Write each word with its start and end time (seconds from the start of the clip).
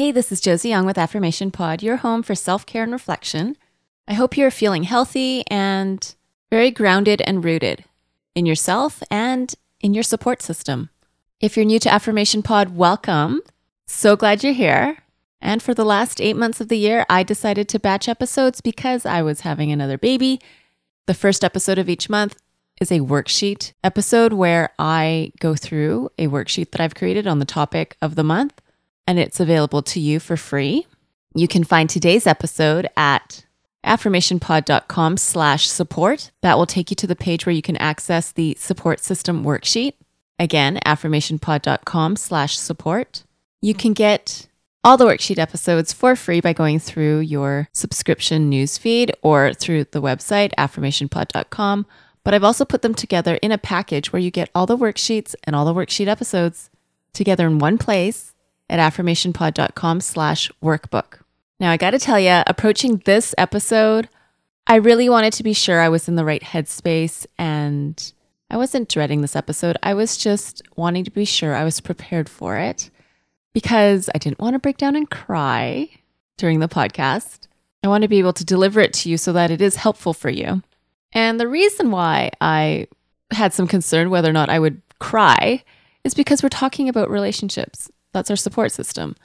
Hey, 0.00 0.12
this 0.12 0.32
is 0.32 0.40
Josie 0.40 0.70
Young 0.70 0.86
with 0.86 0.96
Affirmation 0.96 1.50
Pod, 1.50 1.82
your 1.82 1.98
home 1.98 2.22
for 2.22 2.34
self 2.34 2.64
care 2.64 2.82
and 2.84 2.90
reflection. 2.90 3.54
I 4.08 4.14
hope 4.14 4.34
you're 4.34 4.50
feeling 4.50 4.84
healthy 4.84 5.44
and 5.50 6.14
very 6.48 6.70
grounded 6.70 7.20
and 7.20 7.44
rooted 7.44 7.84
in 8.34 8.46
yourself 8.46 9.02
and 9.10 9.54
in 9.78 9.92
your 9.92 10.02
support 10.02 10.40
system. 10.40 10.88
If 11.38 11.54
you're 11.54 11.66
new 11.66 11.78
to 11.80 11.92
Affirmation 11.92 12.42
Pod, 12.42 12.74
welcome. 12.74 13.42
So 13.86 14.16
glad 14.16 14.42
you're 14.42 14.54
here. 14.54 14.96
And 15.38 15.62
for 15.62 15.74
the 15.74 15.84
last 15.84 16.18
eight 16.18 16.34
months 16.34 16.62
of 16.62 16.68
the 16.68 16.78
year, 16.78 17.04
I 17.10 17.22
decided 17.22 17.68
to 17.68 17.78
batch 17.78 18.08
episodes 18.08 18.62
because 18.62 19.04
I 19.04 19.20
was 19.20 19.42
having 19.42 19.70
another 19.70 19.98
baby. 19.98 20.40
The 21.08 21.12
first 21.12 21.44
episode 21.44 21.76
of 21.76 21.90
each 21.90 22.08
month 22.08 22.40
is 22.80 22.90
a 22.90 23.00
worksheet 23.00 23.74
episode 23.84 24.32
where 24.32 24.70
I 24.78 25.32
go 25.40 25.54
through 25.54 26.08
a 26.16 26.28
worksheet 26.28 26.70
that 26.70 26.80
I've 26.80 26.94
created 26.94 27.26
on 27.26 27.38
the 27.38 27.44
topic 27.44 27.98
of 28.00 28.14
the 28.14 28.24
month 28.24 28.62
and 29.06 29.18
it's 29.18 29.40
available 29.40 29.82
to 29.82 30.00
you 30.00 30.20
for 30.20 30.36
free. 30.36 30.86
You 31.34 31.46
can 31.46 31.64
find 31.64 31.88
today's 31.88 32.26
episode 32.26 32.88
at 32.96 33.44
affirmationpod.com 33.84 35.16
slash 35.16 35.68
support. 35.68 36.30
That 36.42 36.58
will 36.58 36.66
take 36.66 36.90
you 36.90 36.96
to 36.96 37.06
the 37.06 37.16
page 37.16 37.46
where 37.46 37.54
you 37.54 37.62
can 37.62 37.76
access 37.76 38.32
the 38.32 38.56
support 38.58 39.00
system 39.00 39.44
worksheet. 39.44 39.94
Again, 40.38 40.80
affirmationpod.com 40.86 42.16
slash 42.16 42.58
support. 42.58 43.24
You 43.62 43.74
can 43.74 43.92
get 43.92 44.48
all 44.82 44.96
the 44.96 45.04
worksheet 45.04 45.38
episodes 45.38 45.92
for 45.92 46.16
free 46.16 46.40
by 46.40 46.52
going 46.52 46.78
through 46.78 47.20
your 47.20 47.68
subscription 47.72 48.50
newsfeed 48.50 49.12
or 49.22 49.52
through 49.52 49.84
the 49.84 50.00
website, 50.00 50.52
affirmationpod.com. 50.56 51.86
But 52.24 52.34
I've 52.34 52.44
also 52.44 52.64
put 52.64 52.82
them 52.82 52.94
together 52.94 53.36
in 53.36 53.52
a 53.52 53.58
package 53.58 54.12
where 54.12 54.20
you 54.20 54.30
get 54.30 54.50
all 54.54 54.66
the 54.66 54.76
worksheets 54.76 55.34
and 55.44 55.54
all 55.54 55.64
the 55.64 55.74
worksheet 55.74 56.06
episodes 56.06 56.70
together 57.12 57.46
in 57.46 57.58
one 57.58 57.78
place 57.78 58.34
at 58.70 58.78
affirmationpod.com 58.78 60.00
slash 60.00 60.50
workbook. 60.62 61.20
Now, 61.58 61.70
I 61.70 61.76
got 61.76 61.90
to 61.90 61.98
tell 61.98 62.18
you, 62.18 62.42
approaching 62.46 63.02
this 63.04 63.34
episode, 63.36 64.08
I 64.66 64.76
really 64.76 65.10
wanted 65.10 65.34
to 65.34 65.42
be 65.42 65.52
sure 65.52 65.80
I 65.80 65.90
was 65.90 66.08
in 66.08 66.14
the 66.14 66.24
right 66.24 66.42
headspace 66.42 67.26
and 67.36 68.12
I 68.48 68.56
wasn't 68.56 68.88
dreading 68.88 69.20
this 69.20 69.36
episode. 69.36 69.76
I 69.82 69.92
was 69.92 70.16
just 70.16 70.62
wanting 70.76 71.04
to 71.04 71.10
be 71.10 71.24
sure 71.24 71.54
I 71.54 71.64
was 71.64 71.80
prepared 71.80 72.28
for 72.28 72.56
it 72.56 72.90
because 73.52 74.08
I 74.14 74.18
didn't 74.18 74.38
want 74.38 74.54
to 74.54 74.60
break 74.60 74.78
down 74.78 74.96
and 74.96 75.10
cry 75.10 75.90
during 76.38 76.60
the 76.60 76.68
podcast. 76.68 77.48
I 77.82 77.88
want 77.88 78.02
to 78.02 78.08
be 78.08 78.18
able 78.20 78.32
to 78.34 78.44
deliver 78.44 78.80
it 78.80 78.92
to 78.94 79.10
you 79.10 79.16
so 79.16 79.32
that 79.32 79.50
it 79.50 79.60
is 79.60 79.76
helpful 79.76 80.14
for 80.14 80.30
you. 80.30 80.62
And 81.12 81.40
the 81.40 81.48
reason 81.48 81.90
why 81.90 82.30
I 82.40 82.86
had 83.32 83.52
some 83.52 83.66
concern 83.66 84.10
whether 84.10 84.30
or 84.30 84.32
not 84.32 84.48
I 84.48 84.58
would 84.58 84.80
cry 85.00 85.64
is 86.04 86.14
because 86.14 86.42
we're 86.42 86.48
talking 86.48 86.88
about 86.88 87.10
relationships. 87.10 87.90
That's 88.12 88.30
our 88.30 88.36
support 88.36 88.72
system. 88.72 89.16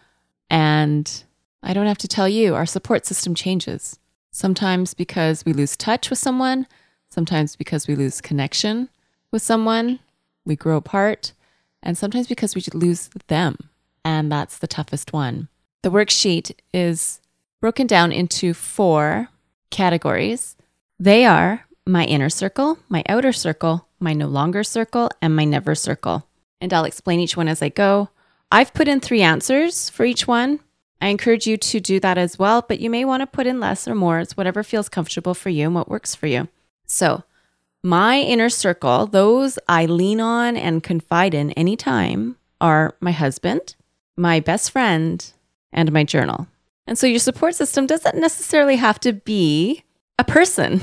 And 0.50 1.24
I 1.64 1.74
don't 1.74 1.88
have 1.88 1.98
to 2.00 2.08
tell 2.08 2.30
you, 2.30 2.56
our 2.56 2.66
support 2.66 3.06
system 3.06 3.36
changes. 3.36 4.00
Sometimes 4.32 4.94
because 4.94 5.46
we 5.46 5.54
lose 5.54 5.78
touch 5.78 6.10
with 6.10 6.20
someone, 6.20 6.68
sometimes 7.10 7.56
because 7.56 7.88
we 7.88 7.96
lose 7.96 8.22
connection 8.22 8.90
with 9.32 9.42
someone, 9.42 10.00
we 10.46 10.56
grow 10.56 10.78
apart, 10.78 11.34
and 11.82 11.98
sometimes 11.98 12.28
because 12.28 12.56
we 12.56 12.62
lose 12.74 13.10
them. 13.28 13.58
And 14.04 14.32
that's 14.32 14.58
the 14.58 14.68
toughest 14.68 15.14
one. 15.14 15.48
The 15.82 15.90
worksheet 15.90 16.52
is 16.74 17.22
broken 17.62 17.88
down 17.88 18.12
into 18.12 18.54
four 18.54 19.30
categories. 19.72 20.56
They 21.00 21.26
are 21.26 21.66
my 21.86 22.06
inner 22.06 22.30
circle, 22.30 22.80
my 22.90 23.04
outer 23.08 23.32
circle, 23.32 23.88
my 24.00 24.14
no 24.14 24.28
longer 24.28 24.64
circle, 24.64 25.10
and 25.22 25.36
my 25.36 25.46
never 25.46 25.76
circle. 25.76 26.28
And 26.62 26.74
I'll 26.74 26.86
explain 26.86 27.20
each 27.20 27.38
one 27.38 27.48
as 27.48 27.62
I 27.62 27.70
go. 27.70 28.10
I've 28.52 28.74
put 28.74 28.88
in 28.88 29.00
three 29.00 29.22
answers 29.22 29.90
for 29.90 30.06
each 30.06 30.28
one. 30.28 30.60
I 31.02 31.08
encourage 31.08 31.46
you 31.46 31.58
to 31.58 31.80
do 31.80 32.00
that 32.00 32.18
as 32.18 32.40
well, 32.40 32.64
but 32.68 32.80
you 32.80 32.90
may 32.90 33.06
want 33.06 33.22
to 33.22 33.28
put 33.28 33.48
in 33.48 33.60
less 33.60 33.88
or 33.88 33.96
more. 33.96 34.20
It's 34.20 34.38
whatever 34.38 34.64
feels 34.64 34.90
comfortable 34.90 35.34
for 35.34 35.50
you 35.50 35.66
and 35.66 35.76
what 35.76 35.90
works 35.90 36.16
for 36.16 36.28
you. 36.28 36.48
So, 36.86 37.24
my 37.84 38.20
inner 38.20 38.50
circle, 38.50 39.06
those 39.06 39.60
I 39.68 39.86
lean 39.86 40.20
on 40.20 40.58
and 40.58 40.82
confide 40.82 41.34
in 41.34 41.52
anytime, 41.52 42.38
are 42.62 42.96
my 43.00 43.12
husband, 43.12 43.76
my 44.18 44.40
best 44.40 44.72
friend, 44.72 45.32
and 45.72 45.92
my 45.92 46.04
journal. 46.04 46.48
And 46.88 46.98
so, 46.98 47.08
your 47.08 47.20
support 47.20 47.56
system 47.56 47.86
doesn't 47.86 48.16
necessarily 48.18 48.78
have 48.78 49.00
to 49.02 49.14
be 49.14 49.84
a 50.18 50.24
person. 50.24 50.82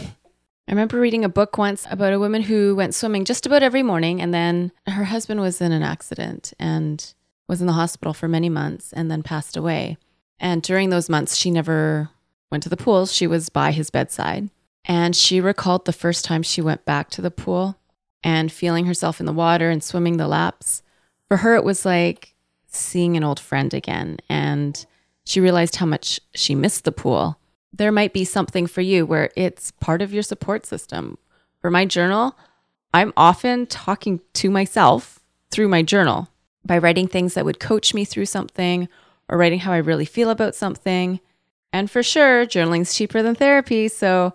I 0.68 0.72
remember 0.72 1.00
reading 1.00 1.24
a 1.24 1.28
book 1.28 1.58
once 1.58 1.86
about 1.90 2.12
a 2.12 2.18
woman 2.20 2.42
who 2.42 2.76
went 2.76 2.94
swimming 2.94 3.24
just 3.24 3.46
about 3.46 3.62
every 3.62 3.82
morning, 3.82 4.20
and 4.20 4.32
then 4.32 4.72
her 4.86 5.04
husband 5.04 5.40
was 5.40 5.60
in 5.60 5.72
an 5.72 5.82
accident 5.82 6.52
and 6.58 7.12
was 7.48 7.60
in 7.60 7.66
the 7.66 7.72
hospital 7.75 8.14
for 8.14 8.28
many 8.28 8.48
months 8.48 8.92
and 8.92 9.10
then 9.10 9.22
passed 9.22 9.56
away. 9.56 9.97
And 10.38 10.62
during 10.62 10.91
those 10.91 11.08
months, 11.08 11.36
she 11.36 11.50
never 11.50 12.10
went 12.50 12.62
to 12.64 12.69
the 12.69 12.76
pool. 12.76 13.06
She 13.06 13.26
was 13.26 13.48
by 13.48 13.72
his 13.72 13.91
bedside. 13.91 14.50
And 14.84 15.14
she 15.14 15.41
recalled 15.41 15.84
the 15.84 15.92
first 15.92 16.25
time 16.25 16.42
she 16.42 16.60
went 16.60 16.84
back 16.84 17.10
to 17.10 17.22
the 17.22 17.31
pool 17.31 17.78
and 18.25 18.50
feeling 18.50 18.86
herself 18.86 19.20
in 19.20 19.26
the 19.26 19.32
water 19.32 19.70
and 19.70 19.82
swimming 19.82 20.16
the 20.16 20.26
laps. 20.26 20.82
For 21.28 21.38
her, 21.38 21.54
it 21.54 21.64
was 21.64 21.84
like 21.84 22.34
seeing 22.66 23.16
an 23.16 23.25
old 23.25 23.38
friend 23.38 23.72
again. 23.72 24.19
And 24.28 24.84
she 25.25 25.41
realized 25.41 25.76
how 25.76 25.86
much 25.86 26.20
she 26.34 26.54
missed 26.54 26.84
the 26.84 26.92
pool. 26.92 27.38
There 27.72 27.92
might 27.92 28.12
be 28.12 28.25
something 28.25 28.66
for 28.66 28.81
you 28.81 29.06
where 29.06 29.31
it's 29.36 29.70
part 29.70 30.02
of 30.02 30.12
your 30.12 30.22
support 30.22 30.66
system. 30.66 31.19
For 31.60 31.70
my 31.70 31.84
journal, 31.84 32.36
I'm 32.92 33.12
often 33.16 33.66
talking 33.66 34.20
to 34.34 34.50
myself 34.50 35.20
through 35.50 35.69
my 35.69 35.82
journal 35.82 36.28
by 36.64 36.78
writing 36.78 37.08
things 37.08 37.34
that 37.34 37.44
would 37.44 37.60
coach 37.60 37.94
me 37.94 38.04
through 38.04 38.26
something 38.26 38.88
or 39.28 39.38
writing 39.38 39.60
how 39.60 39.72
I 39.72 39.78
really 39.78 40.04
feel 40.04 40.30
about 40.30 40.54
something. 40.54 41.20
And 41.72 41.90
for 41.90 42.02
sure, 42.02 42.46
journaling's 42.46 42.94
cheaper 42.94 43.22
than 43.22 43.34
therapy. 43.34 43.88
So, 43.88 44.34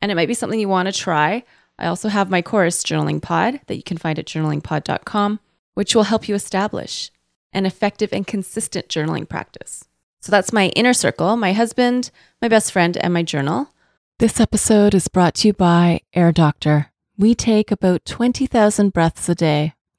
and 0.00 0.10
it 0.10 0.14
might 0.14 0.28
be 0.28 0.34
something 0.34 0.58
you 0.58 0.68
want 0.68 0.86
to 0.86 0.98
try. 0.98 1.44
I 1.78 1.86
also 1.86 2.08
have 2.08 2.30
my 2.30 2.42
course, 2.42 2.82
Journaling 2.82 3.22
Pod, 3.22 3.60
that 3.66 3.76
you 3.76 3.82
can 3.82 3.98
find 3.98 4.18
at 4.18 4.26
journalingpod.com, 4.26 5.40
which 5.74 5.94
will 5.94 6.04
help 6.04 6.28
you 6.28 6.34
establish 6.34 7.10
an 7.52 7.66
effective 7.66 8.12
and 8.12 8.26
consistent 8.26 8.88
journaling 8.88 9.28
practice. 9.28 9.84
So 10.20 10.30
that's 10.30 10.52
my 10.52 10.68
inner 10.68 10.92
circle, 10.92 11.36
my 11.36 11.52
husband, 11.52 12.10
my 12.42 12.48
best 12.48 12.72
friend, 12.72 12.96
and 12.98 13.14
my 13.14 13.22
journal. 13.22 13.72
This 14.18 14.38
episode 14.38 14.94
is 14.94 15.08
brought 15.08 15.34
to 15.36 15.48
you 15.48 15.54
by 15.54 16.02
Air 16.12 16.32
Doctor. 16.32 16.92
We 17.16 17.34
take 17.34 17.70
about 17.70 18.04
20,000 18.04 18.92
breaths 18.92 19.28
a 19.30 19.34
day 19.34 19.74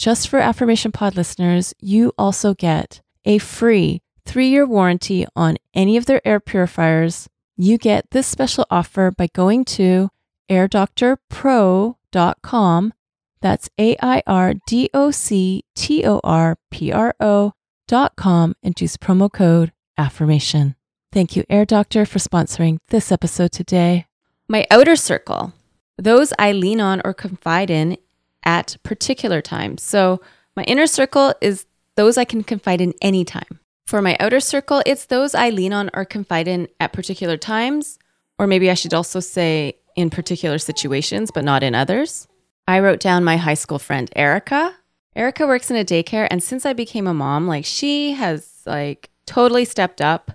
just 0.00 0.28
for 0.30 0.38
Affirmation 0.38 0.92
Pod 0.92 1.14
listeners, 1.14 1.74
you 1.78 2.14
also 2.16 2.54
get 2.54 3.02
a 3.26 3.36
free 3.36 4.00
three 4.24 4.48
year 4.48 4.66
warranty 4.66 5.26
on 5.36 5.58
any 5.74 5.98
of 5.98 6.06
their 6.06 6.26
air 6.26 6.40
purifiers. 6.40 7.28
You 7.58 7.76
get 7.76 8.10
this 8.10 8.26
special 8.26 8.64
offer 8.70 9.10
by 9.10 9.28
going 9.34 9.66
to 9.76 10.08
airdoctorpro.com. 10.48 12.94
That's 13.42 13.68
A 13.78 13.96
I 14.00 14.22
R 14.26 14.54
D 14.66 14.88
O 14.94 15.10
C 15.10 15.64
T 15.74 16.06
O 16.06 16.18
R 16.24 16.56
P 16.70 16.90
R 16.90 17.14
O.com 17.20 18.54
and 18.62 18.80
use 18.80 18.96
promo 18.96 19.30
code 19.30 19.70
affirmation. 19.98 20.76
Thank 21.12 21.36
you, 21.36 21.44
Air 21.50 21.66
Doctor, 21.66 22.06
for 22.06 22.20
sponsoring 22.20 22.78
this 22.88 23.12
episode 23.12 23.52
today. 23.52 24.06
My 24.48 24.66
outer 24.70 24.96
circle, 24.96 25.52
those 25.98 26.32
I 26.38 26.52
lean 26.52 26.80
on 26.80 27.02
or 27.04 27.12
confide 27.12 27.68
in 27.68 27.98
at 28.44 28.76
particular 28.82 29.40
times. 29.42 29.82
So, 29.82 30.20
my 30.56 30.64
inner 30.64 30.86
circle 30.86 31.34
is 31.40 31.66
those 31.96 32.18
I 32.18 32.24
can 32.24 32.42
confide 32.42 32.80
in 32.80 32.94
anytime. 33.00 33.60
For 33.86 34.00
my 34.00 34.16
outer 34.20 34.40
circle, 34.40 34.82
it's 34.86 35.06
those 35.06 35.34
I 35.34 35.50
lean 35.50 35.72
on 35.72 35.90
or 35.94 36.04
confide 36.04 36.48
in 36.48 36.68
at 36.78 36.92
particular 36.92 37.36
times, 37.36 37.98
or 38.38 38.46
maybe 38.46 38.70
I 38.70 38.74
should 38.74 38.94
also 38.94 39.20
say 39.20 39.76
in 39.96 40.10
particular 40.10 40.58
situations, 40.58 41.30
but 41.30 41.44
not 41.44 41.62
in 41.62 41.74
others. 41.74 42.28
I 42.66 42.80
wrote 42.80 43.00
down 43.00 43.24
my 43.24 43.36
high 43.36 43.54
school 43.54 43.78
friend, 43.78 44.10
Erica. 44.14 44.76
Erica 45.16 45.46
works 45.46 45.70
in 45.70 45.76
a 45.76 45.84
daycare, 45.84 46.28
and 46.30 46.42
since 46.42 46.64
I 46.64 46.72
became 46.72 47.06
a 47.06 47.14
mom, 47.14 47.48
like 47.48 47.64
she 47.64 48.12
has 48.12 48.62
like 48.64 49.10
totally 49.26 49.64
stepped 49.64 50.00
up 50.00 50.30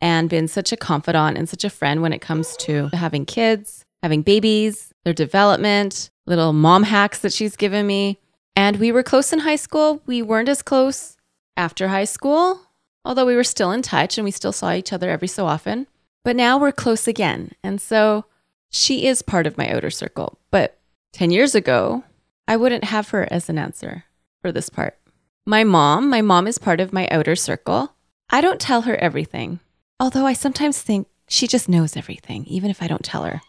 and 0.00 0.28
been 0.28 0.46
such 0.46 0.72
a 0.72 0.76
confidant 0.76 1.36
and 1.36 1.48
such 1.48 1.64
a 1.64 1.70
friend 1.70 2.02
when 2.02 2.12
it 2.12 2.20
comes 2.20 2.56
to 2.58 2.88
having 2.92 3.26
kids, 3.26 3.84
having 4.02 4.22
babies, 4.22 4.92
their 5.04 5.12
development, 5.14 6.10
little 6.26 6.52
mom 6.52 6.84
hacks 6.84 7.18
that 7.20 7.32
she's 7.32 7.56
given 7.56 7.86
me. 7.86 8.18
And 8.56 8.76
we 8.76 8.92
were 8.92 9.02
close 9.02 9.32
in 9.32 9.40
high 9.40 9.56
school. 9.56 10.00
We 10.06 10.22
weren't 10.22 10.48
as 10.48 10.62
close 10.62 11.16
after 11.56 11.88
high 11.88 12.04
school, 12.04 12.60
although 13.04 13.26
we 13.26 13.36
were 13.36 13.44
still 13.44 13.70
in 13.72 13.82
touch 13.82 14.16
and 14.16 14.24
we 14.24 14.30
still 14.30 14.52
saw 14.52 14.72
each 14.72 14.92
other 14.92 15.10
every 15.10 15.28
so 15.28 15.46
often. 15.46 15.86
But 16.24 16.36
now 16.36 16.58
we're 16.58 16.72
close 16.72 17.06
again. 17.06 17.52
And 17.62 17.80
so 17.80 18.24
she 18.70 19.06
is 19.06 19.22
part 19.22 19.46
of 19.46 19.58
my 19.58 19.68
outer 19.68 19.90
circle. 19.90 20.38
But 20.50 20.78
10 21.12 21.30
years 21.30 21.54
ago, 21.54 22.04
I 22.46 22.56
wouldn't 22.56 22.84
have 22.84 23.10
her 23.10 23.28
as 23.30 23.48
an 23.48 23.58
answer 23.58 24.04
for 24.40 24.52
this 24.52 24.68
part. 24.68 24.98
My 25.46 25.62
mom, 25.64 26.08
my 26.08 26.22
mom 26.22 26.46
is 26.46 26.58
part 26.58 26.80
of 26.80 26.92
my 26.92 27.06
outer 27.08 27.36
circle. 27.36 27.94
I 28.30 28.40
don't 28.40 28.60
tell 28.60 28.82
her 28.82 28.96
everything, 28.96 29.60
although 30.00 30.26
I 30.26 30.32
sometimes 30.32 30.80
think 30.80 31.06
she 31.28 31.46
just 31.46 31.68
knows 31.68 31.96
everything, 31.96 32.44
even 32.46 32.70
if 32.70 32.82
I 32.82 32.86
don't 32.86 33.04
tell 33.04 33.24
her. 33.24 33.42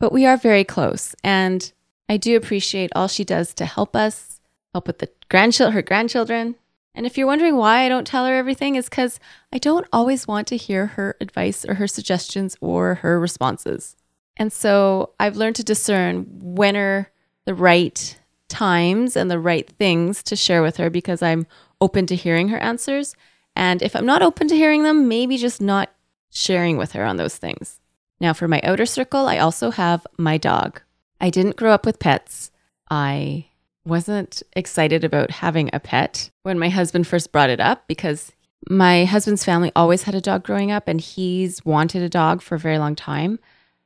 But 0.00 0.12
we 0.12 0.26
are 0.26 0.36
very 0.36 0.64
close, 0.64 1.14
and 1.22 1.70
I 2.08 2.16
do 2.16 2.36
appreciate 2.36 2.92
all 2.94 3.08
she 3.08 3.24
does 3.24 3.54
to 3.54 3.64
help 3.64 3.96
us, 3.96 4.40
help 4.72 4.86
with 4.86 4.98
the 4.98 5.10
grandchild 5.28 5.72
her 5.74 5.82
grandchildren. 5.82 6.56
And 6.94 7.06
if 7.06 7.16
you're 7.16 7.26
wondering 7.26 7.56
why 7.56 7.84
I 7.84 7.88
don't 7.88 8.06
tell 8.06 8.26
her 8.26 8.34
everything, 8.34 8.76
is 8.76 8.88
because 8.88 9.18
I 9.52 9.58
don't 9.58 9.86
always 9.92 10.28
want 10.28 10.46
to 10.48 10.56
hear 10.56 10.86
her 10.86 11.16
advice 11.20 11.64
or 11.64 11.74
her 11.74 11.86
suggestions 11.86 12.56
or 12.60 12.96
her 12.96 13.18
responses. 13.18 13.96
And 14.36 14.52
so 14.52 15.10
I've 15.18 15.36
learned 15.36 15.56
to 15.56 15.64
discern 15.64 16.26
when 16.28 16.76
are 16.76 17.10
the 17.44 17.54
right 17.54 18.18
times 18.48 19.16
and 19.16 19.30
the 19.30 19.38
right 19.38 19.68
things 19.78 20.22
to 20.24 20.36
share 20.36 20.62
with 20.62 20.76
her 20.76 20.90
because 20.90 21.22
I'm 21.22 21.46
open 21.80 22.06
to 22.06 22.16
hearing 22.16 22.48
her 22.48 22.58
answers. 22.58 23.14
And 23.56 23.82
if 23.82 23.96
I'm 23.96 24.06
not 24.06 24.22
open 24.22 24.48
to 24.48 24.56
hearing 24.56 24.82
them, 24.82 25.08
maybe 25.08 25.36
just 25.36 25.60
not 25.60 25.92
sharing 26.30 26.76
with 26.76 26.92
her 26.92 27.04
on 27.04 27.16
those 27.16 27.36
things. 27.36 27.80
Now, 28.20 28.32
for 28.32 28.48
my 28.48 28.60
outer 28.62 28.86
circle, 28.86 29.26
I 29.26 29.38
also 29.38 29.70
have 29.70 30.06
my 30.18 30.38
dog. 30.38 30.80
I 31.22 31.30
didn't 31.30 31.56
grow 31.56 31.72
up 31.72 31.86
with 31.86 32.00
pets. 32.00 32.50
I 32.90 33.46
wasn't 33.84 34.42
excited 34.54 35.04
about 35.04 35.30
having 35.30 35.70
a 35.72 35.80
pet 35.80 36.30
when 36.42 36.58
my 36.58 36.68
husband 36.68 37.06
first 37.06 37.32
brought 37.32 37.48
it 37.48 37.60
up 37.60 37.86
because 37.86 38.32
my 38.68 39.04
husband's 39.04 39.44
family 39.44 39.72
always 39.74 40.02
had 40.02 40.14
a 40.14 40.20
dog 40.20 40.42
growing 40.42 40.70
up 40.70 40.88
and 40.88 41.00
he's 41.00 41.64
wanted 41.64 42.02
a 42.02 42.08
dog 42.08 42.42
for 42.42 42.56
a 42.56 42.58
very 42.58 42.78
long 42.78 42.94
time. 42.94 43.38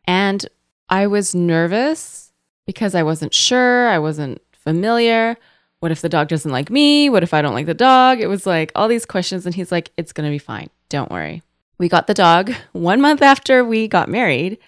And 0.07 0.47
I 0.89 1.07
was 1.07 1.35
nervous 1.35 2.33
because 2.67 2.95
I 2.95 3.03
wasn't 3.03 3.35
sure, 3.35 3.89
I 3.89 3.99
wasn't 3.99 4.41
familiar. 4.53 5.37
What 5.81 5.93
if 5.93 6.01
the 6.01 6.09
dog 6.09 6.29
doesn't 6.29 6.51
like 6.51 6.71
me? 6.71 7.11
What 7.11 7.23
if 7.23 7.35
I 7.35 7.43
don't 7.43 7.55
like 7.55 7.67
the 7.67 7.75
dog? 7.75 8.21
It 8.21 8.29
was 8.29 8.47
like 8.47 8.73
all 8.75 8.89
these 8.89 9.07
questions. 9.07 9.45
And 9.45 9.55
he's 9.55 9.71
like, 9.71 9.93
it's 9.97 10.13
going 10.13 10.27
to 10.27 10.35
be 10.35 10.39
fine. 10.39 10.71
Don't 10.89 11.11
worry. 11.11 11.43
We 11.79 11.89
got 11.89 12.07
the 12.07 12.15
dog 12.15 12.55
one 12.73 13.01
month 13.01 13.21
after 13.21 13.63
we 13.63 13.89
got 13.89 14.09
married. 14.09 14.59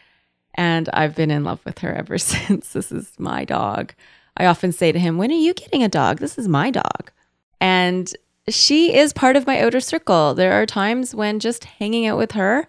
And 0.58 0.90
I've 0.92 1.14
been 1.14 1.30
in 1.30 1.44
love 1.44 1.64
with 1.64 1.78
her 1.78 1.94
ever 1.94 2.18
since. 2.18 2.72
This 2.74 2.92
is 2.92 3.10
my 3.18 3.46
dog. 3.46 3.94
I 4.36 4.44
often 4.44 4.72
say 4.72 4.92
to 4.92 4.98
him, 4.98 5.16
When 5.16 5.30
are 5.30 5.34
you 5.34 5.54
getting 5.54 5.82
a 5.82 5.88
dog? 5.88 6.18
This 6.18 6.36
is 6.36 6.46
my 6.46 6.70
dog. 6.70 7.10
And 7.60 8.14
she 8.48 8.94
is 8.94 9.14
part 9.14 9.36
of 9.36 9.46
my 9.46 9.60
outer 9.60 9.80
circle. 9.80 10.34
There 10.34 10.52
are 10.52 10.66
times 10.66 11.14
when 11.14 11.40
just 11.40 11.64
hanging 11.64 12.06
out 12.06 12.18
with 12.18 12.32
her 12.32 12.66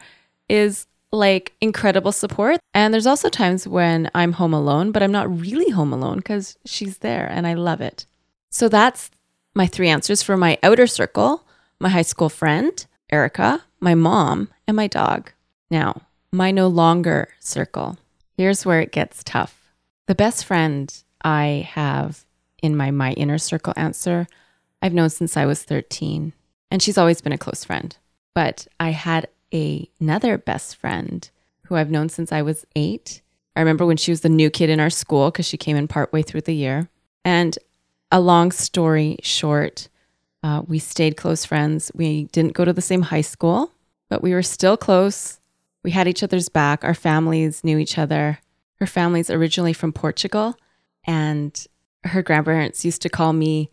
is 0.47 0.87
like 1.11 1.53
incredible 1.59 2.11
support. 2.11 2.59
And 2.73 2.93
there's 2.93 3.07
also 3.07 3.29
times 3.29 3.67
when 3.67 4.09
I'm 4.13 4.33
home 4.33 4.53
alone, 4.53 4.91
but 4.91 5.03
I'm 5.03 5.11
not 5.11 5.29
really 5.39 5.71
home 5.71 5.91
alone 5.91 6.17
because 6.17 6.57
she's 6.65 6.99
there 6.99 7.27
and 7.29 7.45
I 7.45 7.55
love 7.55 7.81
it. 7.81 8.05
So 8.49 8.69
that's 8.69 9.11
my 9.55 9.67
three 9.67 9.89
answers 9.89 10.21
for 10.21 10.37
my 10.37 10.57
outer 10.63 10.87
circle 10.87 11.43
my 11.79 11.89
high 11.89 12.03
school 12.03 12.29
friend, 12.29 12.85
Erica, 13.09 13.63
my 13.79 13.95
mom, 13.95 14.49
and 14.67 14.75
my 14.75 14.87
dog. 14.87 15.31
Now, 15.71 16.01
my 16.31 16.51
no 16.51 16.67
longer 16.67 17.29
circle. 17.39 17.97
Here's 18.37 18.65
where 18.65 18.79
it 18.79 18.91
gets 18.91 19.23
tough. 19.23 19.71
The 20.07 20.15
best 20.15 20.45
friend 20.45 20.93
I 21.23 21.67
have 21.71 22.25
in 22.61 22.75
my 22.75 22.91
my 22.91 23.13
inner 23.13 23.37
circle 23.37 23.73
answer, 23.75 24.27
I've 24.81 24.93
known 24.93 25.09
since 25.09 25.35
I 25.35 25.45
was 25.45 25.63
13, 25.63 26.33
and 26.71 26.81
she's 26.81 26.97
always 26.97 27.21
been 27.21 27.33
a 27.33 27.37
close 27.37 27.63
friend. 27.63 27.95
But 28.33 28.67
I 28.79 28.91
had 28.91 29.27
a, 29.53 29.89
another 29.99 30.37
best 30.37 30.75
friend 30.75 31.29
who 31.65 31.75
I've 31.75 31.91
known 31.91 32.09
since 32.09 32.31
I 32.31 32.41
was 32.41 32.65
eight. 32.75 33.21
I 33.55 33.59
remember 33.59 33.85
when 33.85 33.97
she 33.97 34.11
was 34.11 34.21
the 34.21 34.29
new 34.29 34.49
kid 34.49 34.69
in 34.69 34.79
our 34.79 34.89
school 34.89 35.31
because 35.31 35.45
she 35.45 35.57
came 35.57 35.75
in 35.75 35.87
partway 35.87 36.21
through 36.21 36.41
the 36.41 36.55
year. 36.55 36.89
And 37.25 37.57
a 38.11 38.19
long 38.19 38.51
story 38.51 39.17
short, 39.21 39.89
uh, 40.43 40.63
we 40.67 40.79
stayed 40.79 41.17
close 41.17 41.45
friends. 41.45 41.91
We 41.93 42.25
didn't 42.25 42.53
go 42.53 42.65
to 42.65 42.73
the 42.73 42.81
same 42.81 43.03
high 43.03 43.21
school, 43.21 43.71
but 44.09 44.23
we 44.23 44.33
were 44.33 44.43
still 44.43 44.77
close. 44.77 45.38
We 45.83 45.91
had 45.91 46.07
each 46.07 46.23
other's 46.23 46.49
back. 46.49 46.83
Our 46.83 46.93
families 46.93 47.63
knew 47.63 47.77
each 47.77 47.97
other. 47.97 48.39
Her 48.79 48.87
family's 48.87 49.29
originally 49.29 49.73
from 49.73 49.93
Portugal, 49.93 50.55
and 51.05 51.65
her 52.03 52.21
grandparents 52.21 52.85
used 52.85 53.01
to 53.01 53.09
call 53.09 53.33
me 53.33 53.69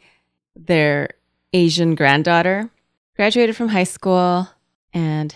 their 0.55 1.11
Asian 1.53 1.95
granddaughter. 1.95 2.71
Graduated 3.15 3.57
from 3.57 3.69
high 3.69 3.85
school 3.85 4.49
and 4.93 5.35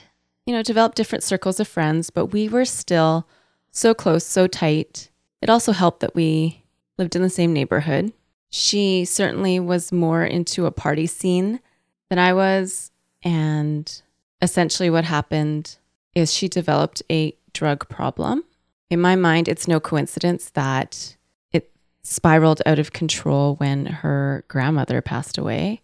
you 0.50 0.56
know, 0.56 0.62
developed 0.64 0.96
different 0.96 1.22
circles 1.22 1.60
of 1.60 1.68
friends, 1.68 2.10
but 2.10 2.26
we 2.26 2.48
were 2.48 2.64
still 2.64 3.28
so 3.70 3.94
close, 3.94 4.24
so 4.24 4.48
tight. 4.48 5.08
It 5.40 5.48
also 5.48 5.70
helped 5.70 6.00
that 6.00 6.14
we 6.14 6.64
lived 6.98 7.14
in 7.14 7.22
the 7.22 7.30
same 7.30 7.52
neighborhood. 7.52 8.12
She 8.50 9.04
certainly 9.04 9.60
was 9.60 9.92
more 9.92 10.24
into 10.24 10.66
a 10.66 10.72
party 10.72 11.06
scene 11.06 11.60
than 12.08 12.18
I 12.18 12.32
was. 12.32 12.90
And 13.22 14.02
essentially, 14.42 14.90
what 14.90 15.04
happened 15.04 15.76
is 16.14 16.32
she 16.32 16.48
developed 16.48 17.02
a 17.10 17.36
drug 17.52 17.88
problem. 17.88 18.44
In 18.88 19.00
my 19.00 19.16
mind, 19.16 19.48
it's 19.48 19.68
no 19.68 19.80
coincidence 19.80 20.50
that 20.50 21.16
it 21.52 21.70
spiraled 22.02 22.62
out 22.66 22.78
of 22.78 22.92
control 22.92 23.56
when 23.56 23.86
her 23.86 24.44
grandmother 24.48 25.00
passed 25.00 25.38
away, 25.38 25.80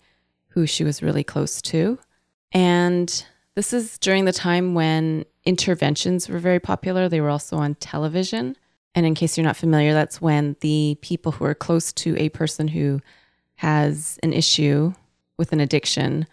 who 0.49 0.66
she 0.66 0.85
was 0.85 1.02
really 1.02 1.25
close 1.25 1.62
to. 1.62 1.99
And 2.52 3.25
this 3.54 3.73
is 3.73 3.99
during 3.99 4.25
the 4.25 4.33
time 4.33 4.75
when 4.75 5.25
interventions 5.45 6.28
were 6.28 6.38
very 6.38 6.61
popular. 6.61 7.09
They 7.09 7.21
were 7.21 7.30
also 7.30 7.56
on 7.56 7.76
television. 7.76 8.56
And 8.95 9.06
in 9.06 9.14
case 9.14 9.37
you're 9.37 9.45
not 9.45 9.56
familiar, 9.56 9.92
that's 9.92 10.21
when 10.21 10.56
the 10.61 10.99
people 11.00 11.33
who 11.33 11.45
are 11.45 11.54
close 11.54 11.92
to 11.95 12.16
a 12.18 12.30
person 12.30 12.68
who 12.68 13.00
has 13.56 14.18
an 14.23 14.33
issue 14.33 14.95
with 15.38 15.52
an 15.52 15.61
addiction 15.61 16.26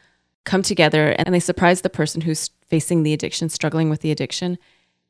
come 0.46 0.62
together 0.62 1.16
and 1.18 1.34
they 1.34 1.40
surprise 1.40 1.82
the 1.82 1.90
person 1.90 2.22
who's 2.22 2.50
facing 2.74 3.04
the 3.04 3.14
addiction, 3.14 3.50
struggling 3.50 3.88
with 3.88 4.02
the 4.02 4.10
addiction, 4.10 4.58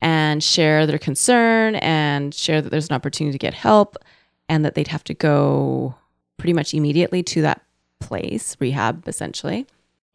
and 0.01 0.43
share 0.43 0.85
their 0.85 0.99
concern 0.99 1.75
and 1.75 2.35
share 2.35 2.61
that 2.61 2.69
there's 2.71 2.89
an 2.89 2.93
opportunity 2.93 3.31
to 3.31 3.37
get 3.37 3.53
help 3.53 3.95
and 4.49 4.65
that 4.65 4.75
they'd 4.75 4.89
have 4.89 5.05
to 5.05 5.13
go 5.13 5.95
pretty 6.35 6.51
much 6.51 6.73
immediately 6.73 7.23
to 7.23 7.41
that 7.41 7.61
place, 8.01 8.57
rehab 8.59 9.07
essentially. 9.07 9.65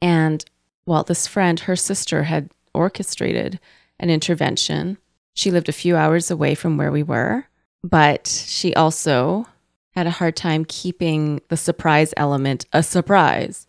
And 0.02 0.44
well, 0.84 1.04
this 1.04 1.26
friend, 1.26 1.58
her 1.60 1.74
sister 1.74 2.24
had 2.24 2.50
orchestrated 2.74 3.58
an 3.98 4.10
intervention. 4.10 4.98
She 5.32 5.50
lived 5.50 5.70
a 5.70 5.80
few 5.80 5.96
hours 5.96 6.30
away 6.30 6.54
from 6.54 6.76
where 6.76 6.92
we 6.92 7.02
were, 7.02 7.46
but 7.82 8.26
she 8.26 8.74
also 8.74 9.46
had 9.92 10.06
a 10.06 10.10
hard 10.10 10.36
time 10.36 10.66
keeping 10.66 11.40
the 11.48 11.56
surprise 11.56 12.12
element 12.18 12.66
a 12.74 12.82
surprise. 12.82 13.66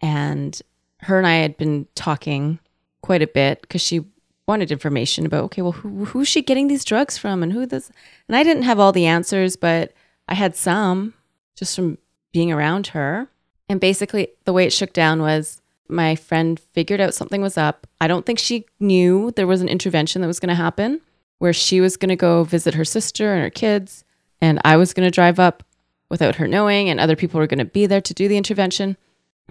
And 0.00 0.60
her 1.02 1.18
and 1.18 1.26
I 1.28 1.34
had 1.34 1.56
been 1.56 1.86
talking 1.94 2.58
quite 3.02 3.22
a 3.22 3.26
bit 3.26 3.60
because 3.62 3.80
she 3.80 4.04
wanted 4.46 4.72
information 4.72 5.26
about 5.26 5.44
okay, 5.44 5.62
well, 5.62 5.72
who, 5.72 6.06
who's 6.06 6.28
she 6.28 6.42
getting 6.42 6.68
these 6.68 6.84
drugs 6.84 7.18
from, 7.18 7.42
and 7.42 7.52
who 7.52 7.66
this? 7.66 7.90
And 8.28 8.36
I 8.36 8.42
didn't 8.42 8.64
have 8.64 8.80
all 8.80 8.92
the 8.92 9.06
answers, 9.06 9.56
but 9.56 9.92
I 10.28 10.34
had 10.34 10.56
some 10.56 11.14
just 11.56 11.76
from 11.76 11.98
being 12.32 12.50
around 12.50 12.88
her. 12.88 13.28
And 13.68 13.80
basically, 13.80 14.28
the 14.44 14.52
way 14.52 14.66
it 14.66 14.72
shook 14.72 14.92
down 14.92 15.20
was 15.20 15.60
my 15.88 16.14
friend 16.14 16.58
figured 16.58 17.00
out 17.00 17.14
something 17.14 17.42
was 17.42 17.58
up. 17.58 17.86
I 18.00 18.08
don't 18.08 18.26
think 18.26 18.38
she 18.38 18.66
knew 18.80 19.30
there 19.32 19.46
was 19.46 19.60
an 19.60 19.68
intervention 19.68 20.22
that 20.22 20.28
was 20.28 20.40
going 20.40 20.48
to 20.48 20.54
happen 20.54 21.00
where 21.38 21.52
she 21.52 21.80
was 21.80 21.96
going 21.96 22.08
to 22.08 22.16
go 22.16 22.44
visit 22.44 22.74
her 22.74 22.84
sister 22.84 23.32
and 23.32 23.42
her 23.42 23.50
kids, 23.50 24.04
and 24.40 24.60
I 24.64 24.76
was 24.76 24.94
going 24.94 25.06
to 25.06 25.10
drive 25.10 25.38
up 25.38 25.64
without 26.08 26.36
her 26.36 26.46
knowing, 26.46 26.88
and 26.88 27.00
other 27.00 27.16
people 27.16 27.40
were 27.40 27.46
going 27.46 27.58
to 27.58 27.64
be 27.64 27.86
there 27.86 28.00
to 28.00 28.14
do 28.14 28.28
the 28.28 28.36
intervention. 28.36 28.96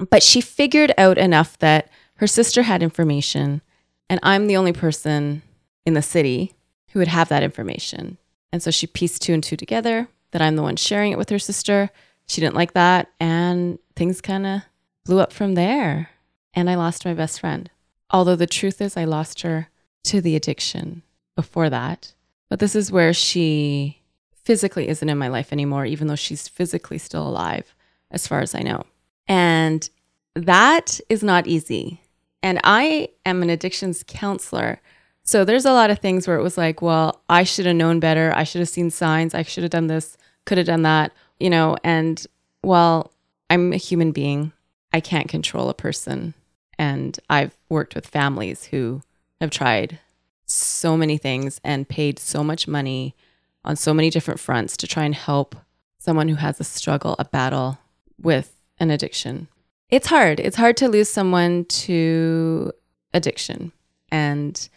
But 0.09 0.23
she 0.23 0.41
figured 0.41 0.93
out 0.97 1.17
enough 1.17 1.57
that 1.59 1.89
her 2.21 2.27
sister 2.27 2.61
had 2.61 2.83
information, 2.83 3.63
and 4.07 4.19
I'm 4.21 4.45
the 4.45 4.55
only 4.55 4.73
person 4.73 5.41
in 5.87 5.95
the 5.95 6.03
city 6.03 6.53
who 6.91 6.99
would 6.99 7.07
have 7.07 7.29
that 7.29 7.41
information. 7.41 8.19
And 8.51 8.61
so 8.61 8.69
she 8.69 8.85
pieced 8.85 9.23
two 9.23 9.33
and 9.33 9.43
two 9.43 9.57
together 9.57 10.07
that 10.29 10.41
I'm 10.41 10.55
the 10.55 10.61
one 10.61 10.75
sharing 10.75 11.11
it 11.11 11.17
with 11.17 11.29
her 11.31 11.39
sister. 11.39 11.89
She 12.27 12.39
didn't 12.39 12.53
like 12.53 12.73
that, 12.73 13.11
and 13.19 13.79
things 13.95 14.21
kind 14.21 14.45
of 14.45 14.61
blew 15.03 15.19
up 15.19 15.33
from 15.33 15.55
there. 15.55 16.11
And 16.53 16.69
I 16.69 16.75
lost 16.75 17.05
my 17.05 17.15
best 17.15 17.39
friend. 17.39 17.71
Although 18.11 18.35
the 18.35 18.45
truth 18.45 18.81
is, 18.81 18.95
I 18.95 19.05
lost 19.05 19.41
her 19.41 19.69
to 20.03 20.21
the 20.21 20.35
addiction 20.35 21.01
before 21.35 21.71
that. 21.71 22.13
But 22.51 22.59
this 22.59 22.75
is 22.75 22.91
where 22.91 23.13
she 23.13 23.99
physically 24.43 24.89
isn't 24.89 25.09
in 25.09 25.17
my 25.17 25.29
life 25.29 25.51
anymore, 25.51 25.85
even 25.87 26.05
though 26.05 26.15
she's 26.15 26.47
physically 26.47 26.99
still 26.99 27.27
alive, 27.27 27.73
as 28.11 28.27
far 28.27 28.41
as 28.41 28.53
I 28.53 28.59
know. 28.59 28.83
And 29.27 29.89
that 30.35 30.99
is 31.09 31.23
not 31.23 31.47
easy. 31.47 32.00
And 32.43 32.59
I 32.63 33.09
am 33.25 33.43
an 33.43 33.49
addictions 33.49 34.03
counselor. 34.07 34.79
So 35.23 35.45
there's 35.45 35.65
a 35.65 35.73
lot 35.73 35.91
of 35.91 35.99
things 35.99 36.27
where 36.27 36.37
it 36.37 36.43
was 36.43 36.57
like, 36.57 36.81
well, 36.81 37.21
I 37.29 37.43
should 37.43 37.65
have 37.65 37.75
known 37.75 37.99
better. 37.99 38.33
I 38.35 38.43
should 38.43 38.59
have 38.59 38.69
seen 38.69 38.89
signs. 38.89 39.33
I 39.33 39.43
should 39.43 39.63
have 39.63 39.71
done 39.71 39.87
this, 39.87 40.17
could 40.45 40.57
have 40.57 40.67
done 40.67 40.81
that, 40.81 41.11
you 41.39 41.49
know. 41.49 41.77
And 41.83 42.25
well, 42.63 43.11
I'm 43.49 43.73
a 43.73 43.77
human 43.77 44.11
being. 44.11 44.53
I 44.93 44.99
can't 44.99 45.29
control 45.29 45.69
a 45.69 45.73
person. 45.73 46.33
And 46.77 47.19
I've 47.29 47.57
worked 47.69 47.93
with 47.93 48.07
families 48.07 48.65
who 48.65 49.03
have 49.39 49.51
tried 49.51 49.99
so 50.45 50.97
many 50.97 51.17
things 51.17 51.61
and 51.63 51.87
paid 51.87 52.19
so 52.19 52.43
much 52.43 52.67
money 52.67 53.15
on 53.63 53.75
so 53.75 53.93
many 53.93 54.09
different 54.09 54.39
fronts 54.39 54.75
to 54.77 54.87
try 54.87 55.05
and 55.05 55.15
help 55.15 55.55
someone 55.97 56.27
who 56.27 56.35
has 56.35 56.59
a 56.59 56.63
struggle, 56.63 57.15
a 57.19 57.25
battle 57.25 57.77
with 58.19 58.57
an 58.79 58.89
addiction. 58.89 59.47
It's 59.91 60.07
hard. 60.07 60.39
It's 60.39 60.55
hard 60.55 60.77
to 60.77 60.87
lose 60.87 61.09
someone 61.09 61.65
to 61.65 62.71
addiction. 63.13 63.73
And 64.09 64.69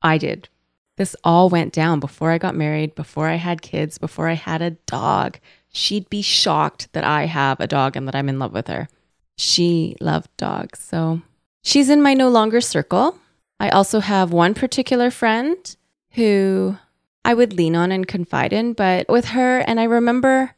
I 0.00 0.18
did. 0.18 0.48
This 0.96 1.16
all 1.24 1.48
went 1.48 1.72
down 1.72 2.00
before 2.00 2.30
I 2.30 2.38
got 2.38 2.54
married, 2.54 2.94
before 2.94 3.28
I 3.28 3.34
had 3.34 3.60
kids, 3.60 3.98
before 3.98 4.28
I 4.28 4.34
had 4.34 4.62
a 4.62 4.70
dog. 4.86 5.38
She'd 5.72 6.08
be 6.08 6.22
shocked 6.22 6.92
that 6.92 7.02
I 7.02 7.26
have 7.26 7.58
a 7.60 7.66
dog 7.66 7.96
and 7.96 8.06
that 8.06 8.14
I'm 8.14 8.28
in 8.28 8.38
love 8.38 8.52
with 8.52 8.68
her. 8.68 8.88
She 9.36 9.96
loved 10.00 10.30
dogs. 10.36 10.78
So 10.78 11.22
she's 11.62 11.88
in 11.88 12.02
my 12.02 12.14
no 12.14 12.28
longer 12.28 12.60
circle. 12.60 13.18
I 13.58 13.70
also 13.70 14.00
have 14.00 14.32
one 14.32 14.54
particular 14.54 15.10
friend 15.10 15.76
who 16.12 16.76
I 17.24 17.34
would 17.34 17.54
lean 17.54 17.74
on 17.74 17.90
and 17.90 18.06
confide 18.06 18.52
in, 18.52 18.74
but 18.74 19.08
with 19.08 19.26
her, 19.26 19.60
and 19.60 19.80
I 19.80 19.84
remember 19.84 20.54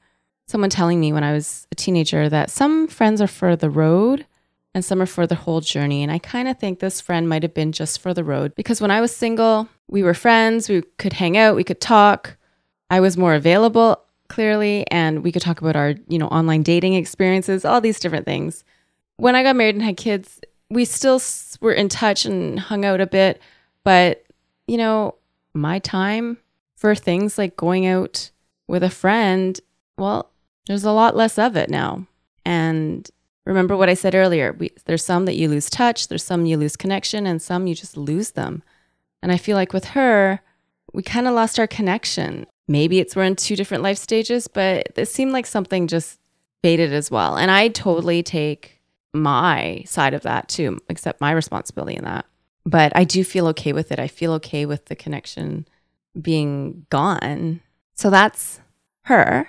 someone 0.46 0.70
telling 0.70 1.00
me 1.00 1.12
when 1.12 1.24
I 1.24 1.32
was 1.32 1.66
a 1.72 1.74
teenager 1.74 2.28
that 2.28 2.50
some 2.50 2.86
friends 2.86 3.20
are 3.20 3.26
for 3.26 3.56
the 3.56 3.70
road 3.70 4.26
and 4.74 4.84
some 4.84 5.00
are 5.00 5.06
for 5.06 5.26
the 5.26 5.34
whole 5.34 5.60
journey. 5.60 6.02
And 6.02 6.10
I 6.10 6.18
kind 6.18 6.48
of 6.48 6.58
think 6.58 6.78
this 6.78 7.00
friend 7.00 7.28
might 7.28 7.42
have 7.42 7.54
been 7.54 7.72
just 7.72 8.00
for 8.00 8.12
the 8.12 8.24
road 8.24 8.54
because 8.54 8.80
when 8.80 8.90
I 8.90 9.00
was 9.00 9.14
single, 9.14 9.68
we 9.88 10.02
were 10.02 10.14
friends, 10.14 10.68
we 10.68 10.82
could 10.98 11.14
hang 11.14 11.36
out, 11.36 11.56
we 11.56 11.64
could 11.64 11.80
talk. 11.80 12.36
I 12.90 13.00
was 13.00 13.16
more 13.16 13.34
available 13.34 14.00
clearly 14.28 14.86
and 14.90 15.22
we 15.22 15.32
could 15.32 15.42
talk 15.42 15.60
about 15.60 15.76
our, 15.76 15.94
you 16.08 16.18
know, 16.18 16.28
online 16.28 16.62
dating 16.62 16.94
experiences, 16.94 17.64
all 17.64 17.80
these 17.80 18.00
different 18.00 18.26
things. 18.26 18.64
When 19.16 19.36
I 19.36 19.42
got 19.42 19.56
married 19.56 19.76
and 19.76 19.84
had 19.84 19.96
kids, 19.96 20.40
we 20.70 20.84
still 20.84 21.20
were 21.60 21.72
in 21.72 21.88
touch 21.88 22.24
and 22.24 22.58
hung 22.58 22.84
out 22.84 23.00
a 23.00 23.06
bit, 23.06 23.40
but 23.84 24.24
you 24.66 24.76
know, 24.76 25.14
my 25.52 25.78
time 25.78 26.38
for 26.74 26.94
things 26.94 27.38
like 27.38 27.56
going 27.56 27.86
out 27.86 28.30
with 28.66 28.82
a 28.82 28.90
friend, 28.90 29.60
well, 29.96 30.30
there's 30.66 30.84
a 30.84 30.92
lot 30.92 31.16
less 31.16 31.38
of 31.38 31.56
it 31.56 31.70
now. 31.70 32.06
And 32.44 33.08
remember 33.46 33.76
what 33.76 33.88
I 33.88 33.94
said 33.94 34.14
earlier 34.14 34.52
we, 34.52 34.70
there's 34.86 35.04
some 35.04 35.24
that 35.26 35.36
you 35.36 35.48
lose 35.48 35.70
touch, 35.70 36.08
there's 36.08 36.24
some 36.24 36.46
you 36.46 36.56
lose 36.56 36.76
connection, 36.76 37.26
and 37.26 37.40
some 37.40 37.66
you 37.66 37.74
just 37.74 37.96
lose 37.96 38.32
them. 38.32 38.62
And 39.22 39.32
I 39.32 39.36
feel 39.36 39.56
like 39.56 39.72
with 39.72 39.86
her, 39.86 40.40
we 40.92 41.02
kind 41.02 41.26
of 41.26 41.34
lost 41.34 41.58
our 41.58 41.66
connection. 41.66 42.46
Maybe 42.68 42.98
it's 42.98 43.16
we're 43.16 43.24
in 43.24 43.36
two 43.36 43.56
different 43.56 43.82
life 43.82 43.98
stages, 43.98 44.48
but 44.48 44.88
it 44.96 45.06
seemed 45.06 45.32
like 45.32 45.46
something 45.46 45.86
just 45.86 46.18
faded 46.62 46.92
as 46.92 47.10
well. 47.10 47.36
And 47.36 47.50
I 47.50 47.68
totally 47.68 48.22
take 48.22 48.80
my 49.12 49.84
side 49.86 50.14
of 50.14 50.22
that 50.22 50.48
too, 50.48 50.78
accept 50.88 51.20
my 51.20 51.30
responsibility 51.30 51.96
in 51.96 52.04
that. 52.04 52.26
But 52.66 52.92
I 52.94 53.04
do 53.04 53.22
feel 53.22 53.46
okay 53.48 53.72
with 53.72 53.92
it. 53.92 53.98
I 53.98 54.08
feel 54.08 54.32
okay 54.34 54.64
with 54.64 54.86
the 54.86 54.96
connection 54.96 55.66
being 56.20 56.86
gone. 56.90 57.60
So 57.94 58.08
that's 58.08 58.60
her. 59.02 59.48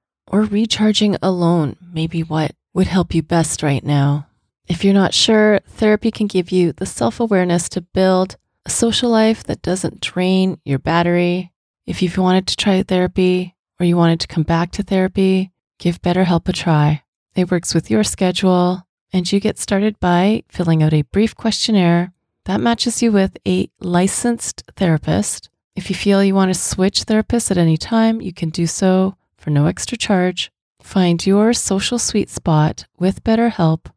or 0.31 0.43
recharging 0.43 1.17
alone 1.21 1.75
may 1.93 2.07
be 2.07 2.23
what 2.23 2.55
would 2.73 2.87
help 2.87 3.13
you 3.13 3.21
best 3.21 3.61
right 3.61 3.83
now. 3.83 4.27
If 4.67 4.83
you're 4.85 4.93
not 4.93 5.13
sure, 5.13 5.59
therapy 5.67 6.09
can 6.09 6.27
give 6.27 6.51
you 6.51 6.71
the 6.71 6.85
self 6.85 7.19
awareness 7.19 7.67
to 7.69 7.81
build 7.81 8.37
a 8.65 8.69
social 8.69 9.09
life 9.09 9.43
that 9.43 9.61
doesn't 9.61 9.99
drain 9.99 10.59
your 10.63 10.79
battery. 10.79 11.51
If 11.85 12.01
you've 12.01 12.17
wanted 12.17 12.47
to 12.47 12.55
try 12.55 12.81
therapy 12.81 13.55
or 13.79 13.85
you 13.85 13.97
wanted 13.97 14.21
to 14.21 14.27
come 14.27 14.43
back 14.43 14.71
to 14.71 14.83
therapy, 14.83 15.51
give 15.77 16.01
BetterHelp 16.01 16.47
a 16.47 16.53
try. 16.53 17.03
It 17.35 17.51
works 17.51 17.73
with 17.73 17.89
your 17.89 18.03
schedule, 18.03 18.83
and 19.11 19.29
you 19.29 19.39
get 19.39 19.59
started 19.59 19.99
by 19.99 20.43
filling 20.47 20.81
out 20.81 20.93
a 20.93 21.01
brief 21.01 21.35
questionnaire 21.35 22.13
that 22.45 22.61
matches 22.61 23.01
you 23.01 23.11
with 23.11 23.37
a 23.45 23.69
licensed 23.79 24.63
therapist. 24.77 25.49
If 25.75 25.89
you 25.89 25.95
feel 25.95 26.23
you 26.23 26.35
want 26.35 26.53
to 26.53 26.59
switch 26.59 27.05
therapists 27.05 27.51
at 27.51 27.57
any 27.57 27.77
time, 27.77 28.21
you 28.21 28.33
can 28.33 28.49
do 28.49 28.67
so 28.67 29.15
for 29.41 29.49
no 29.49 29.65
extra 29.65 29.97
charge. 29.97 30.51
Find 30.81 31.25
your 31.25 31.53
social 31.53 31.99
sweet 31.99 32.29
spot 32.29 32.85
with 32.99 33.23
BetterHelp. 33.23 33.91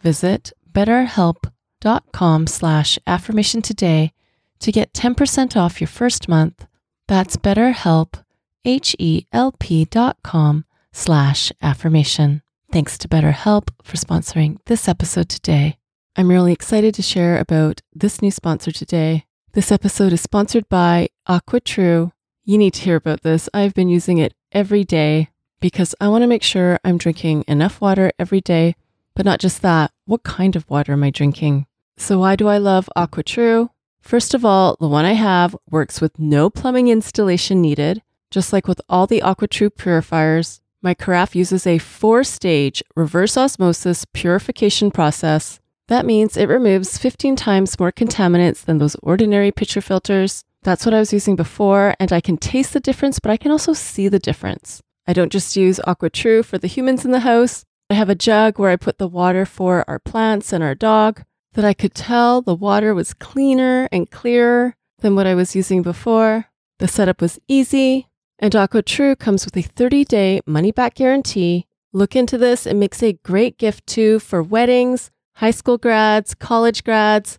Visit 0.00 0.52
betterhelp.com 0.70 2.46
slash 2.46 2.98
affirmation 3.06 3.62
today 3.62 4.12
to 4.60 4.72
get 4.72 4.92
10% 4.92 5.56
off 5.56 5.80
your 5.80 5.88
first 5.88 6.28
month. 6.28 6.66
That's 7.06 7.36
betterhelp, 7.36 8.22
H-E-L-P 8.64 9.84
dot 9.86 10.18
com 10.22 10.64
slash 10.92 11.52
affirmation. 11.62 12.42
Thanks 12.70 12.98
to 12.98 13.08
BetterHelp 13.08 13.70
for 13.82 13.96
sponsoring 13.96 14.58
this 14.66 14.88
episode 14.88 15.28
today. 15.28 15.78
I'm 16.16 16.28
really 16.28 16.52
excited 16.52 16.94
to 16.94 17.02
share 17.02 17.38
about 17.38 17.80
this 17.94 18.20
new 18.20 18.30
sponsor 18.30 18.72
today. 18.72 19.24
This 19.52 19.72
episode 19.72 20.12
is 20.12 20.20
sponsored 20.20 20.68
by 20.68 21.08
AquaTru. 21.28 22.12
You 22.44 22.58
need 22.58 22.74
to 22.74 22.82
hear 22.82 22.96
about 22.96 23.22
this. 23.22 23.48
I've 23.54 23.74
been 23.74 23.88
using 23.88 24.18
it 24.18 24.34
every 24.52 24.84
day 24.84 25.28
because 25.60 25.94
I 26.00 26.08
want 26.08 26.22
to 26.22 26.28
make 26.28 26.42
sure 26.42 26.78
I'm 26.84 26.98
drinking 26.98 27.44
enough 27.48 27.80
water 27.80 28.12
every 28.18 28.40
day. 28.40 28.74
But 29.14 29.26
not 29.26 29.40
just 29.40 29.62
that, 29.62 29.90
what 30.04 30.22
kind 30.22 30.54
of 30.54 30.68
water 30.70 30.92
am 30.92 31.02
I 31.02 31.10
drinking? 31.10 31.66
So, 31.96 32.20
why 32.20 32.36
do 32.36 32.46
I 32.46 32.58
love 32.58 32.88
AquaTru? 32.96 33.70
First 34.00 34.34
of 34.34 34.44
all, 34.44 34.76
the 34.78 34.86
one 34.86 35.04
I 35.04 35.14
have 35.14 35.56
works 35.70 36.00
with 36.00 36.18
no 36.18 36.48
plumbing 36.48 36.88
installation 36.88 37.60
needed. 37.60 38.02
Just 38.30 38.52
like 38.52 38.68
with 38.68 38.80
all 38.88 39.06
the 39.06 39.20
AquaTru 39.20 39.74
purifiers, 39.76 40.60
my 40.80 40.94
carafe 40.94 41.34
uses 41.34 41.66
a 41.66 41.78
four 41.78 42.22
stage 42.22 42.82
reverse 42.94 43.36
osmosis 43.36 44.04
purification 44.12 44.90
process 44.90 45.58
That 45.88 46.04
means 46.04 46.36
it 46.36 46.48
removes 46.48 46.98
15 46.98 47.34
times 47.34 47.80
more 47.80 47.90
contaminants 47.90 48.64
than 48.64 48.76
those 48.76 48.94
ordinary 49.02 49.50
pitcher 49.50 49.80
filters. 49.80 50.44
That's 50.62 50.84
what 50.84 50.94
I 50.94 50.98
was 50.98 51.12
using 51.12 51.36
before, 51.36 51.94
and 52.00 52.12
I 52.12 52.20
can 52.20 52.36
taste 52.36 52.72
the 52.72 52.80
difference, 52.80 53.18
but 53.18 53.30
I 53.30 53.36
can 53.36 53.50
also 53.50 53.72
see 53.72 54.08
the 54.08 54.18
difference. 54.18 54.82
I 55.06 55.12
don't 55.12 55.32
just 55.32 55.56
use 55.56 55.80
AquaTru 55.86 56.44
for 56.44 56.58
the 56.58 56.66
humans 56.66 57.04
in 57.04 57.12
the 57.12 57.20
house. 57.20 57.64
I 57.88 57.94
have 57.94 58.10
a 58.10 58.14
jug 58.14 58.58
where 58.58 58.70
I 58.70 58.76
put 58.76 58.98
the 58.98 59.08
water 59.08 59.46
for 59.46 59.84
our 59.88 59.98
plants 59.98 60.52
and 60.52 60.62
our 60.62 60.74
dog 60.74 61.22
that 61.54 61.64
I 61.64 61.72
could 61.72 61.94
tell 61.94 62.42
the 62.42 62.54
water 62.54 62.94
was 62.94 63.14
cleaner 63.14 63.88
and 63.90 64.10
clearer 64.10 64.76
than 64.98 65.14
what 65.14 65.26
I 65.26 65.34
was 65.34 65.56
using 65.56 65.82
before. 65.82 66.46
The 66.78 66.88
setup 66.88 67.22
was 67.22 67.40
easy, 67.48 68.08
and 68.38 68.52
AquaTru 68.52 69.18
comes 69.18 69.44
with 69.44 69.56
a 69.56 69.62
30 69.62 70.04
day 70.04 70.40
money 70.46 70.72
back 70.72 70.96
guarantee. 70.96 71.66
Look 71.92 72.14
into 72.14 72.36
this, 72.36 72.66
it 72.66 72.74
makes 72.74 73.02
a 73.02 73.14
great 73.24 73.58
gift 73.58 73.86
too 73.86 74.18
for 74.18 74.42
weddings, 74.42 75.10
high 75.36 75.50
school 75.50 75.78
grads, 75.78 76.34
college 76.34 76.84
grads, 76.84 77.38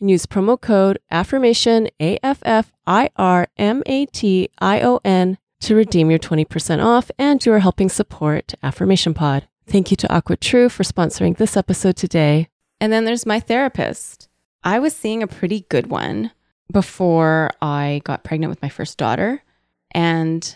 and 0.00 0.10
use 0.10 0.26
promo 0.26 0.60
code 0.60 0.98
affirmation 1.10 1.88
A 2.00 2.18
F 2.22 2.38
F 2.44 2.72
I 2.86 3.10
R 3.16 3.48
M 3.56 3.82
A 3.86 4.06
T 4.06 4.48
I 4.58 4.80
O 4.80 5.00
N 5.04 5.38
to 5.60 5.74
redeem 5.74 6.10
your 6.10 6.18
20% 6.18 6.84
off 6.84 7.10
and 7.18 7.44
you 7.44 7.52
are 7.52 7.58
helping 7.58 7.88
support 7.88 8.54
Affirmation 8.62 9.14
Pod. 9.14 9.48
Thank 9.66 9.90
you 9.90 9.96
to 9.98 10.08
AquaTru 10.08 10.70
for 10.70 10.82
sponsoring 10.82 11.36
this 11.36 11.56
episode 11.56 11.96
today. 11.96 12.48
And 12.80 12.92
then 12.92 13.04
there's 13.04 13.26
my 13.26 13.40
therapist. 13.40 14.28
I 14.62 14.78
was 14.78 14.94
seeing 14.94 15.22
a 15.22 15.26
pretty 15.26 15.66
good 15.68 15.88
one 15.88 16.30
before 16.72 17.50
I 17.60 18.00
got 18.04 18.24
pregnant 18.24 18.50
with 18.50 18.62
my 18.62 18.68
first 18.68 18.98
daughter. 18.98 19.42
And 19.90 20.54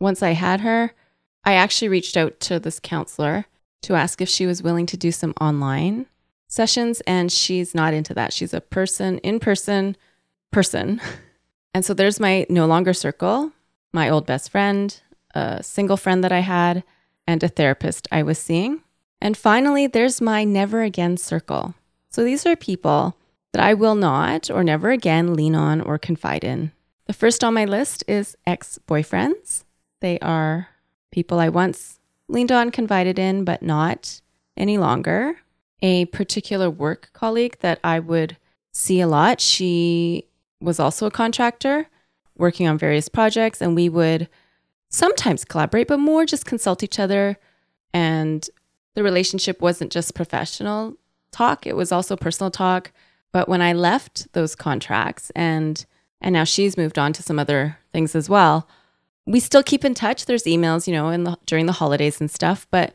once 0.00 0.22
I 0.22 0.30
had 0.30 0.60
her, 0.60 0.92
I 1.44 1.54
actually 1.54 1.88
reached 1.88 2.16
out 2.16 2.38
to 2.40 2.60
this 2.60 2.78
counselor 2.78 3.46
to 3.82 3.94
ask 3.94 4.20
if 4.20 4.28
she 4.28 4.46
was 4.46 4.62
willing 4.62 4.86
to 4.86 4.96
do 4.96 5.10
some 5.10 5.34
online 5.40 6.06
sessions. 6.52 7.00
And 7.06 7.32
she's 7.32 7.74
not 7.74 7.94
into 7.94 8.14
that. 8.14 8.32
She's 8.32 8.52
a 8.52 8.60
person, 8.60 9.18
in 9.18 9.40
person 9.40 9.96
person. 10.50 11.00
And 11.74 11.86
so 11.86 11.94
there's 11.94 12.20
my 12.20 12.44
no 12.50 12.66
longer 12.66 12.92
circle, 12.92 13.52
my 13.94 14.10
old 14.10 14.26
best 14.26 14.50
friend, 14.50 14.94
a 15.34 15.62
single 15.62 15.96
friend 15.96 16.22
that 16.22 16.30
I 16.30 16.40
had, 16.40 16.84
and 17.26 17.42
a 17.42 17.48
therapist 17.48 18.06
I 18.12 18.22
was 18.22 18.38
seeing. 18.38 18.82
And 19.22 19.38
finally, 19.38 19.86
there's 19.86 20.20
my 20.20 20.44
never 20.44 20.82
again 20.82 21.16
circle. 21.16 21.74
So 22.10 22.24
these 22.24 22.44
are 22.44 22.56
people 22.56 23.16
that 23.52 23.62
I 23.62 23.72
will 23.72 23.94
not 23.94 24.50
or 24.50 24.62
never 24.62 24.90
again 24.90 25.32
lean 25.32 25.54
on 25.54 25.80
or 25.80 25.96
confide 25.96 26.44
in. 26.44 26.72
The 27.06 27.14
first 27.14 27.42
on 27.42 27.54
my 27.54 27.64
list 27.64 28.04
is 28.06 28.36
ex 28.46 28.78
boyfriends. 28.86 29.64
They 30.00 30.18
are 30.18 30.68
people 31.10 31.40
I 31.40 31.48
once 31.48 32.00
leaned 32.28 32.52
on, 32.52 32.70
confided 32.70 33.18
in, 33.18 33.44
but 33.44 33.62
not 33.62 34.20
any 34.58 34.76
longer. 34.76 35.36
A 35.82 36.06
particular 36.06 36.70
work 36.70 37.10
colleague 37.12 37.58
that 37.60 37.80
I 37.82 37.98
would 37.98 38.36
see 38.72 39.00
a 39.00 39.06
lot. 39.06 39.40
She 39.40 40.26
was 40.60 40.78
also 40.80 41.06
a 41.06 41.10
contractor 41.10 41.88
working 42.36 42.66
on 42.66 42.78
various 42.78 43.08
projects, 43.08 43.60
and 43.60 43.74
we 43.74 43.88
would 43.88 44.28
sometimes 44.88 45.44
collaborate, 45.44 45.88
but 45.88 45.98
more 45.98 46.24
just 46.24 46.46
consult 46.46 46.82
each 46.82 46.98
other. 46.98 47.38
And 47.92 48.48
the 48.94 49.02
relationship 49.02 49.60
wasn't 49.60 49.92
just 49.92 50.14
professional 50.14 50.96
talk, 51.30 51.66
it 51.66 51.76
was 51.76 51.92
also 51.92 52.16
personal 52.16 52.50
talk. 52.50 52.92
But 53.32 53.48
when 53.48 53.62
I 53.62 53.72
left 53.72 54.32
those 54.34 54.54
contracts 54.54 55.30
and 55.34 55.84
and 56.20 56.34
now 56.34 56.44
she's 56.44 56.76
moved 56.76 56.98
on 57.00 57.12
to 57.14 57.22
some 57.22 57.38
other 57.40 57.78
things 57.92 58.14
as 58.14 58.28
well, 58.28 58.68
we 59.26 59.40
still 59.40 59.62
keep 59.62 59.84
in 59.84 59.92
touch. 59.92 60.26
There's 60.26 60.44
emails, 60.44 60.86
you 60.86 60.92
know, 60.92 61.08
in 61.08 61.24
the, 61.24 61.36
during 61.46 61.66
the 61.66 61.72
holidays 61.72 62.20
and 62.20 62.30
stuff, 62.30 62.66
but 62.70 62.94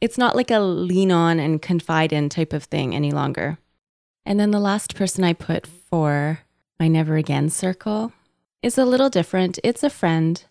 it's 0.00 0.18
not 0.18 0.36
like 0.36 0.50
a 0.50 0.60
lean 0.60 1.10
on 1.10 1.40
and 1.40 1.62
confide 1.62 2.12
in 2.12 2.28
type 2.28 2.52
of 2.52 2.64
thing 2.64 2.94
any 2.94 3.10
longer. 3.10 3.58
And 4.24 4.38
then 4.38 4.50
the 4.50 4.60
last 4.60 4.94
person 4.94 5.24
I 5.24 5.32
put 5.32 5.66
for 5.66 6.40
my 6.78 6.88
never 6.88 7.16
again 7.16 7.50
circle 7.50 8.12
is 8.62 8.78
a 8.78 8.84
little 8.84 9.10
different. 9.10 9.58
It's 9.64 9.82
a 9.82 9.90
friend, 9.90 10.42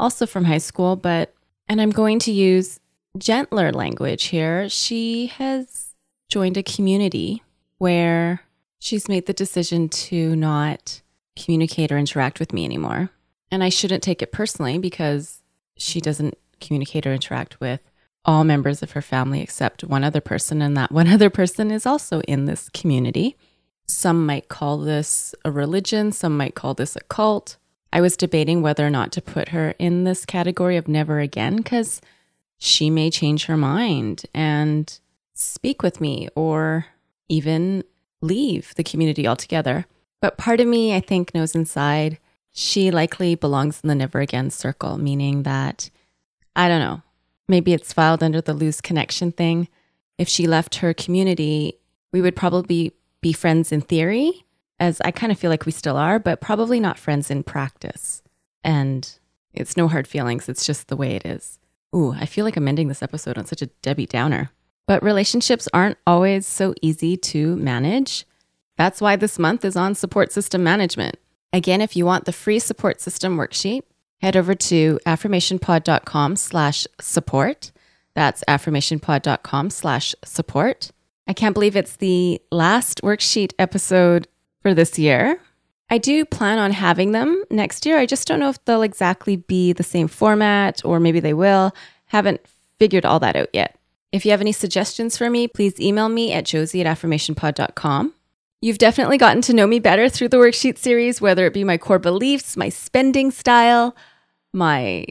also 0.00 0.26
from 0.26 0.44
high 0.44 0.58
school, 0.58 0.96
but, 0.96 1.34
and 1.68 1.80
I'm 1.80 1.90
going 1.90 2.18
to 2.20 2.32
use 2.32 2.80
gentler 3.16 3.72
language 3.72 4.24
here. 4.24 4.68
She 4.68 5.26
has 5.26 5.94
joined 6.28 6.56
a 6.56 6.62
community 6.62 7.42
where 7.78 8.40
she's 8.78 9.08
made 9.08 9.26
the 9.26 9.32
decision 9.32 9.88
to 9.88 10.34
not 10.36 11.02
communicate 11.36 11.92
or 11.92 11.98
interact 11.98 12.40
with 12.40 12.52
me 12.52 12.64
anymore. 12.64 13.10
And 13.50 13.62
I 13.62 13.68
shouldn't 13.68 14.02
take 14.02 14.22
it 14.22 14.32
personally 14.32 14.78
because 14.78 15.42
she 15.76 16.00
doesn't 16.00 16.36
communicate 16.60 17.06
or 17.06 17.14
interact 17.14 17.60
with 17.60 17.80
all 18.28 18.44
members 18.44 18.82
of 18.82 18.90
her 18.90 19.00
family 19.00 19.40
except 19.40 19.82
one 19.82 20.04
other 20.04 20.20
person, 20.20 20.60
and 20.60 20.76
that 20.76 20.92
one 20.92 21.08
other 21.12 21.30
person 21.30 21.70
is 21.70 21.86
also 21.86 22.20
in 22.20 22.44
this 22.44 22.68
community. 22.68 23.36
Some 23.86 24.26
might 24.26 24.50
call 24.50 24.76
this 24.76 25.34
a 25.46 25.50
religion, 25.50 26.12
some 26.12 26.36
might 26.36 26.54
call 26.54 26.74
this 26.74 26.94
a 26.94 27.00
cult. 27.00 27.56
I 27.90 28.02
was 28.02 28.18
debating 28.18 28.60
whether 28.60 28.86
or 28.86 28.90
not 28.90 29.12
to 29.12 29.22
put 29.22 29.48
her 29.48 29.70
in 29.78 30.04
this 30.04 30.26
category 30.26 30.76
of 30.76 30.88
never 30.88 31.20
again 31.20 31.56
because 31.56 32.02
she 32.58 32.90
may 32.90 33.08
change 33.08 33.46
her 33.46 33.56
mind 33.56 34.24
and 34.34 35.00
speak 35.32 35.82
with 35.82 35.98
me 35.98 36.28
or 36.34 36.84
even 37.30 37.82
leave 38.20 38.74
the 38.74 38.84
community 38.84 39.26
altogether. 39.26 39.86
But 40.20 40.36
part 40.36 40.60
of 40.60 40.66
me, 40.66 40.94
I 40.94 41.00
think, 41.00 41.34
knows 41.34 41.54
inside 41.54 42.18
she 42.50 42.90
likely 42.90 43.36
belongs 43.36 43.80
in 43.82 43.88
the 43.88 43.94
never 43.94 44.20
again 44.20 44.50
circle, 44.50 44.98
meaning 44.98 45.44
that, 45.44 45.88
I 46.54 46.68
don't 46.68 46.80
know, 46.80 47.02
maybe 47.48 47.72
it's 47.72 47.92
filed 47.92 48.22
under 48.22 48.40
the 48.40 48.54
loose 48.54 48.80
connection 48.80 49.32
thing. 49.32 49.68
If 50.18 50.28
she 50.28 50.46
left 50.46 50.76
her 50.76 50.94
community, 50.94 51.78
we 52.12 52.20
would 52.20 52.36
probably 52.36 52.92
be 53.20 53.32
friends 53.32 53.72
in 53.72 53.80
theory, 53.80 54.44
as 54.78 55.00
I 55.00 55.10
kind 55.10 55.32
of 55.32 55.38
feel 55.38 55.50
like 55.50 55.66
we 55.66 55.72
still 55.72 55.96
are, 55.96 56.18
but 56.18 56.40
probably 56.40 56.78
not 56.78 56.98
friends 56.98 57.30
in 57.30 57.42
practice. 57.42 58.22
And 58.62 59.10
it's 59.52 59.76
no 59.76 59.88
hard 59.88 60.06
feelings, 60.06 60.48
it's 60.48 60.66
just 60.66 60.88
the 60.88 60.96
way 60.96 61.16
it 61.16 61.26
is. 61.26 61.58
Ooh, 61.94 62.12
I 62.12 62.26
feel 62.26 62.44
like 62.44 62.56
I'm 62.56 62.68
ending 62.68 62.88
this 62.88 63.02
episode 63.02 63.38
on 63.38 63.46
such 63.46 63.62
a 63.62 63.66
Debbie 63.82 64.06
Downer. 64.06 64.50
But 64.86 65.02
relationships 65.02 65.68
aren't 65.72 65.98
always 66.06 66.46
so 66.46 66.74
easy 66.82 67.16
to 67.16 67.56
manage. 67.56 68.26
That's 68.76 69.00
why 69.00 69.16
this 69.16 69.38
month 69.38 69.64
is 69.64 69.76
on 69.76 69.94
support 69.94 70.32
system 70.32 70.62
management. 70.62 71.16
Again, 71.52 71.80
if 71.80 71.96
you 71.96 72.04
want 72.04 72.24
the 72.24 72.32
free 72.32 72.58
support 72.58 73.00
system 73.00 73.36
worksheet, 73.36 73.82
head 74.18 74.36
over 74.36 74.54
to 74.54 74.98
affirmationpod.com 75.06 76.36
slash 76.36 76.86
support. 77.00 77.72
That's 78.14 78.42
affirmationpod.com 78.48 79.70
slash 79.70 80.14
support. 80.24 80.90
I 81.26 81.32
can't 81.32 81.54
believe 81.54 81.76
it's 81.76 81.96
the 81.96 82.40
last 82.50 83.02
worksheet 83.02 83.52
episode 83.58 84.28
for 84.62 84.74
this 84.74 84.98
year. 84.98 85.40
I 85.90 85.98
do 85.98 86.24
plan 86.24 86.58
on 86.58 86.72
having 86.72 87.12
them 87.12 87.44
next 87.50 87.86
year. 87.86 87.98
I 87.98 88.06
just 88.06 88.28
don't 88.28 88.40
know 88.40 88.50
if 88.50 88.62
they'll 88.64 88.82
exactly 88.82 89.36
be 89.36 89.72
the 89.72 89.82
same 89.82 90.08
format 90.08 90.84
or 90.84 91.00
maybe 91.00 91.20
they 91.20 91.34
will. 91.34 91.72
Haven't 92.06 92.40
figured 92.78 93.06
all 93.06 93.20
that 93.20 93.36
out 93.36 93.48
yet. 93.52 93.78
If 94.12 94.24
you 94.24 94.30
have 94.30 94.40
any 94.40 94.52
suggestions 94.52 95.16
for 95.16 95.28
me, 95.28 95.48
please 95.48 95.78
email 95.80 96.08
me 96.08 96.32
at 96.32 96.46
josie 96.46 96.80
at 96.80 96.98
affirmationpod.com. 96.98 98.14
You've 98.60 98.78
definitely 98.78 99.18
gotten 99.18 99.42
to 99.42 99.52
know 99.52 99.66
me 99.66 99.78
better 99.78 100.08
through 100.08 100.28
the 100.28 100.38
worksheet 100.38 100.78
series, 100.78 101.20
whether 101.20 101.46
it 101.46 101.54
be 101.54 101.62
my 101.62 101.78
core 101.78 101.98
beliefs, 101.98 102.56
my 102.56 102.70
spending 102.70 103.30
style, 103.30 103.94
my 104.52 105.06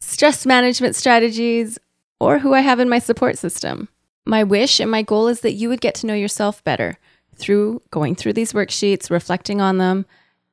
stress 0.00 0.44
management 0.46 0.96
strategies, 0.96 1.78
or 2.20 2.38
who 2.38 2.54
I 2.54 2.60
have 2.60 2.80
in 2.80 2.88
my 2.88 2.98
support 2.98 3.38
system. 3.38 3.88
My 4.24 4.44
wish 4.44 4.78
and 4.78 4.90
my 4.90 5.02
goal 5.02 5.26
is 5.28 5.40
that 5.40 5.54
you 5.54 5.68
would 5.68 5.80
get 5.80 5.94
to 5.96 6.06
know 6.06 6.14
yourself 6.14 6.62
better 6.62 6.98
through 7.34 7.82
going 7.90 8.14
through 8.14 8.34
these 8.34 8.52
worksheets, 8.52 9.10
reflecting 9.10 9.60
on 9.60 9.78
them, 9.78 10.06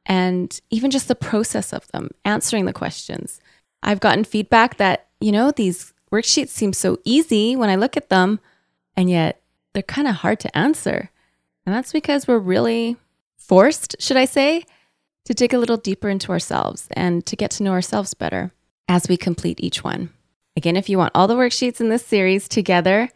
and 0.05 0.59
even 0.71 0.89
just 0.89 1.07
the 1.07 1.15
process 1.15 1.71
of 1.73 1.87
them, 1.89 2.09
answering 2.25 2.65
the 2.65 2.73
questions. 2.73 3.39
I've 3.83 3.99
gotten 3.99 4.23
feedback 4.23 4.77
that, 4.77 5.07
you 5.21 5.31
know, 5.31 5.51
these 5.51 5.93
worksheets 6.11 6.49
seem 6.49 6.73
so 6.73 6.97
easy 7.03 7.55
when 7.55 7.69
I 7.69 7.75
look 7.75 7.95
at 7.95 8.09
them, 8.09 8.39
and 8.95 9.09
yet 9.09 9.41
they're 9.73 9.83
kind 9.83 10.07
of 10.07 10.15
hard 10.15 10.39
to 10.39 10.57
answer. 10.57 11.11
And 11.65 11.75
that's 11.75 11.91
because 11.91 12.27
we're 12.27 12.39
really 12.39 12.97
forced, 13.37 13.95
should 13.99 14.17
I 14.17 14.25
say, 14.25 14.63
to 15.25 15.33
dig 15.33 15.53
a 15.53 15.59
little 15.59 15.77
deeper 15.77 16.09
into 16.09 16.31
ourselves 16.31 16.87
and 16.91 17.25
to 17.25 17.35
get 17.35 17.51
to 17.51 17.63
know 17.63 17.71
ourselves 17.71 18.13
better 18.13 18.51
as 18.87 19.07
we 19.07 19.17
complete 19.17 19.59
each 19.61 19.83
one. 19.83 20.09
Again, 20.55 20.75
if 20.75 20.89
you 20.89 20.97
want 20.97 21.11
all 21.15 21.27
the 21.27 21.35
worksheets 21.35 21.79
in 21.79 21.89
this 21.89 22.05
series 22.05 22.47
together, 22.47 23.09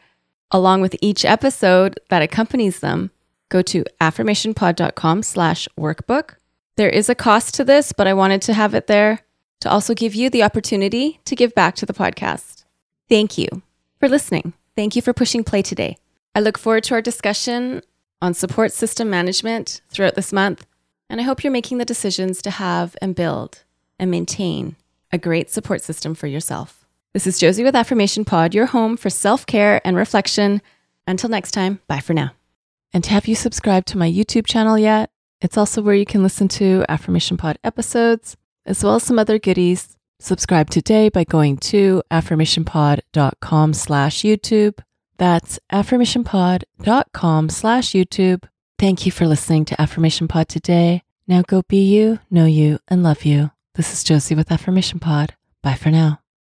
along 0.51 0.81
with 0.81 0.95
each 1.01 1.25
episode 1.25 1.99
that 2.09 2.21
accompanies 2.21 2.79
them, 2.79 3.11
go 3.49 3.61
to 3.61 3.83
affirmationpod.com 3.99 5.23
slash 5.23 5.67
workbook. 5.77 6.35
There 6.75 6.89
is 6.89 7.09
a 7.09 7.15
cost 7.15 7.53
to 7.55 7.63
this, 7.63 7.91
but 7.91 8.07
I 8.07 8.13
wanted 8.13 8.41
to 8.43 8.53
have 8.53 8.73
it 8.73 8.87
there 8.87 9.19
to 9.61 9.69
also 9.69 9.93
give 9.93 10.15
you 10.15 10.29
the 10.29 10.43
opportunity 10.43 11.19
to 11.25 11.35
give 11.35 11.53
back 11.55 11.75
to 11.75 11.85
the 11.85 11.93
podcast. 11.93 12.65
Thank 13.09 13.37
you 13.37 13.47
for 13.99 14.09
listening. 14.09 14.53
Thank 14.75 14.95
you 14.95 15.01
for 15.01 15.13
pushing 15.13 15.43
play 15.43 15.61
today. 15.61 15.97
I 16.35 16.39
look 16.39 16.57
forward 16.57 16.83
to 16.85 16.95
our 16.95 17.01
discussion 17.01 17.81
on 18.21 18.33
support 18.33 18.71
system 18.71 19.09
management 19.09 19.81
throughout 19.89 20.15
this 20.15 20.33
month, 20.33 20.65
and 21.09 21.19
I 21.19 21.23
hope 21.23 21.43
you're 21.43 21.51
making 21.51 21.77
the 21.77 21.85
decisions 21.85 22.41
to 22.41 22.51
have 22.51 22.95
and 23.01 23.15
build 23.15 23.63
and 23.99 24.09
maintain 24.09 24.75
a 25.11 25.17
great 25.17 25.49
support 25.49 25.81
system 25.81 26.15
for 26.15 26.27
yourself. 26.27 26.85
This 27.13 27.27
is 27.27 27.37
Josie 27.37 27.63
with 27.63 27.75
Affirmation 27.75 28.25
Pod, 28.25 28.55
your 28.55 28.65
home 28.65 28.97
for 28.97 29.09
self 29.09 29.45
care 29.45 29.79
and 29.85 29.95
reflection. 29.95 30.61
Until 31.05 31.29
next 31.29 31.51
time, 31.51 31.79
bye 31.87 31.99
for 31.99 32.13
now. 32.13 32.31
And 32.93 33.05
have 33.07 33.27
you 33.27 33.35
subscribed 33.35 33.87
to 33.89 33.97
my 33.97 34.11
YouTube 34.11 34.47
channel 34.47 34.77
yet? 34.77 35.11
It's 35.41 35.57
also 35.57 35.81
where 35.81 35.95
you 35.95 36.05
can 36.05 36.23
listen 36.23 36.47
to 36.49 36.85
Affirmation 36.87 37.37
Pod 37.37 37.59
episodes, 37.63 38.37
as 38.65 38.83
well 38.83 38.95
as 38.95 39.03
some 39.03 39.19
other 39.19 39.37
goodies. 39.37 39.97
Subscribe 40.19 40.69
today 40.69 41.09
by 41.09 41.25
going 41.25 41.57
to 41.57 42.01
affirmationpod.com 42.09 43.73
slash 43.73 44.21
YouTube. 44.21 44.79
That's 45.17 45.59
affirmationpod.com 45.71 47.49
slash 47.49 47.91
YouTube. 47.91 48.43
Thank 48.83 49.05
you 49.05 49.13
for 49.13 49.25
listening 49.25 49.63
to 49.65 49.81
Affirmation 49.81 50.27
Pod 50.27 50.49
today. 50.49 51.03
Now 51.25 51.41
go 51.41 51.61
be 51.69 51.85
you, 51.85 52.19
know 52.29 52.43
you, 52.43 52.79
and 52.89 53.01
love 53.01 53.23
you. 53.23 53.51
This 53.75 53.93
is 53.93 54.03
Josie 54.03 54.35
with 54.35 54.51
Affirmation 54.51 54.99
Pod. 54.99 55.35
Bye 55.61 55.75
for 55.75 55.89
now. 55.89 56.19